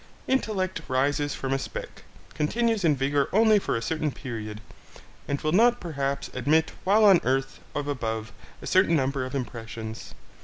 Intellect 0.27 0.81
rises 0.87 1.35
from 1.35 1.53
a 1.53 1.59
speck, 1.59 2.01
continues 2.33 2.83
in 2.83 2.95
vigour 2.95 3.29
only 3.31 3.59
for 3.59 3.75
a 3.75 3.83
certain 3.83 4.11
period, 4.11 4.59
and 5.27 5.39
will 5.41 5.51
not 5.51 5.79
perhaps 5.79 6.27
admit 6.33 6.71
while 6.83 7.05
on 7.05 7.21
earth 7.23 7.59
of 7.75 7.87
above 7.87 8.31
a 8.63 8.65
certain 8.65 8.95
number 8.95 9.25
of 9.25 9.35
impressions. 9.35 10.15